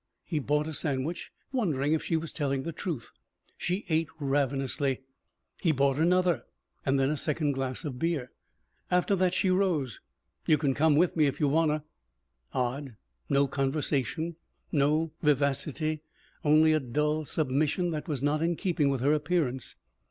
[0.25, 3.11] He bought a sandwich, wondering if she was telling the truth.
[3.55, 5.01] She ate ravenously.
[5.61, 6.43] He bought another
[6.83, 8.31] and then a second glass of beer.
[8.89, 10.01] After that she rose.
[10.47, 11.83] "You can come with me if you wanna."
[12.51, 12.95] Odd.
[13.29, 14.37] No conversation,
[14.71, 16.01] no vivacity,
[16.43, 19.75] only a dull submission that was not in keeping with her appearance.